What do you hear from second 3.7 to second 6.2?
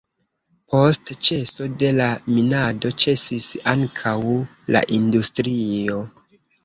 ankaŭ la industrio.